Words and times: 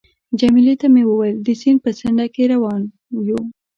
جميله 0.39 0.73
ته 0.81 0.87
مې 0.93 1.03
وویل: 1.05 1.37
د 1.41 1.47
سیند 1.61 1.79
په 1.83 1.89
څنډه 1.99 2.25
کې 2.33 2.43
روان 2.53 2.81
یو. 3.29 3.39